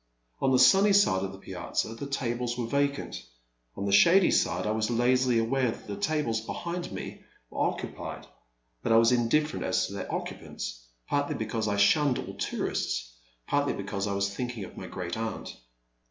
On 0.41 0.51
the 0.51 0.57
sunny 0.57 0.93
side 0.93 1.23
of 1.23 1.31
the 1.31 1.37
piazza 1.37 1.93
the 1.93 2.07
tables 2.07 2.57
were 2.57 2.65
vacant; 2.65 3.21
on 3.77 3.85
the 3.85 3.91
shady 3.91 4.31
side, 4.31 4.65
I 4.65 4.71
was 4.71 4.89
lazily 4.89 5.37
aware 5.37 5.69
that 5.69 5.85
the 5.85 5.95
tables 5.95 6.41
behind 6.41 6.91
me 6.91 7.21
were 7.51 7.59
occu 7.71 7.95
pied, 7.95 8.25
but 8.81 8.91
I 8.91 8.97
was 8.97 9.11
indifierent 9.11 9.61
as 9.61 9.85
to 9.85 9.93
their 9.93 10.11
occupants, 10.11 10.87
partly 11.07 11.35
because 11.35 11.67
I 11.67 11.77
shunned 11.77 12.17
all 12.17 12.33
tourists, 12.33 13.11
partly 13.45 13.73
be 13.73 13.83
cause 13.83 14.07
I 14.07 14.13
was 14.15 14.27
thinking 14.33 14.63
of 14.63 14.75
my 14.75 14.87
great 14.87 15.15
aunt. 15.17 15.55